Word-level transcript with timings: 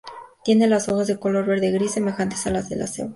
Tiene 0.43 0.65
las 0.65 0.89
hojas 0.89 1.05
de 1.05 1.19
color 1.19 1.45
verde-gris 1.45 1.91
semejantes 1.91 2.47
a 2.47 2.49
las 2.49 2.67
del 2.69 2.81
acebo. 2.81 3.09